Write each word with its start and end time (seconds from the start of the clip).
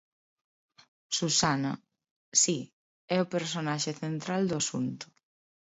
Susana: 1.17 1.73
Si, 2.41 2.57
é 3.15 3.17
o 3.23 3.29
personaxe 3.35 3.91
central 4.03 4.41
do 4.49 4.55
asunto. 4.61 5.05